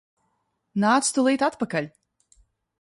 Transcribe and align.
Nāc 0.85 1.11
tūlīt 1.19 1.45
atpakaļ! 1.51 1.93